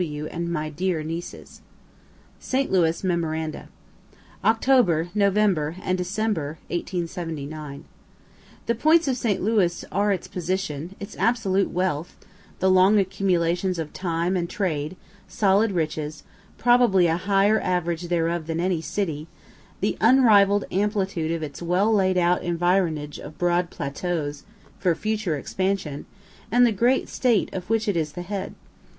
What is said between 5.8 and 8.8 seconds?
Dec., '79. The